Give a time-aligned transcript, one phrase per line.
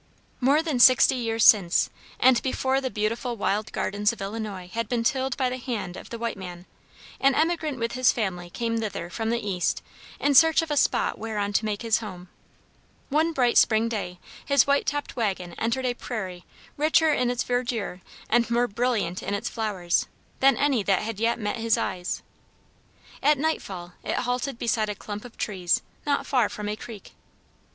[0.39, 5.03] More than sixty years since, and before the beautiful wild gardens of Illinois had been
[5.03, 6.65] tilled by the hand of the white man,
[7.19, 9.83] an emigrant with his family came thither from the East
[10.19, 12.29] in search of a spot whereon to make his home.
[13.09, 16.45] One bright spring day his white topped wagon entered a prairie
[16.77, 20.07] richer in its verdure and more brilliant in its flowers,
[20.39, 22.23] than any that had yet met his eyes.
[23.21, 27.11] At night fall it halted beside a clump of trees not far from a creek.